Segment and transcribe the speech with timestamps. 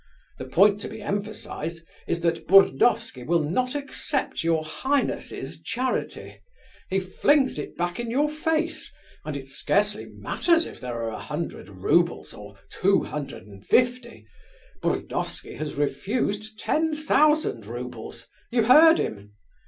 [0.39, 6.37] The point to be emphasized is that Burdovsky will not accept your highness's charity;
[6.89, 8.91] he flings it back in your face,
[9.23, 14.25] and it scarcely matters if there are a hundred roubles or two hundred and fifty.
[14.81, 19.33] Burdovsky has refused ten thousand roubles; you heard him.